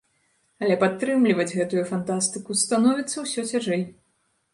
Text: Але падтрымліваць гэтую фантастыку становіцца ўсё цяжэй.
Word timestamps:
Але 0.61 0.77
падтрымліваць 0.83 1.53
гэтую 1.59 1.83
фантастыку 1.91 2.57
становіцца 2.63 3.17
ўсё 3.27 3.41
цяжэй. 3.53 3.85